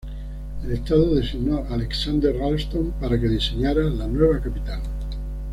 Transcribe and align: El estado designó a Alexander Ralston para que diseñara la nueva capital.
El 0.63 0.71
estado 0.71 1.13
designó 1.13 1.57
a 1.59 1.75
Alexander 1.75 2.35
Ralston 2.35 2.91
para 2.99 3.19
que 3.19 3.27
diseñara 3.27 3.83
la 3.83 4.07
nueva 4.07 4.41
capital. 4.41 4.81